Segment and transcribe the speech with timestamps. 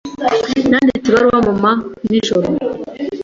[0.69, 1.71] Nanditse ibaruwa mama
[2.07, 2.47] nijoro.